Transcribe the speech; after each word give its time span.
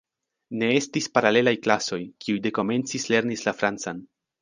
Ne 0.61 0.69
estis 0.77 1.09
paralelaj 1.17 1.53
klasoj, 1.67 2.01
kiuj 2.25 2.43
dekomence 2.49 3.07
lernis 3.15 3.49
la 3.51 3.59
francan. 3.63 4.07